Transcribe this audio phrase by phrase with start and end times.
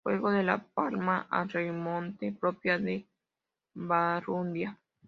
[0.03, 3.05] Juego de la palma "a remonte": Propia de
[3.75, 4.79] Barrundia.